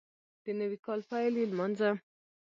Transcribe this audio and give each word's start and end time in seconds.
د 0.43 0.45
نوي 0.59 0.77
کال 0.85 0.99
پیل 1.09 1.33
یې 1.39 1.45
لمانځه 1.51 1.89